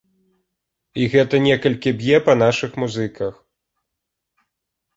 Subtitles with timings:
[1.01, 3.35] І гэта некалькі б'е па нашых музыках.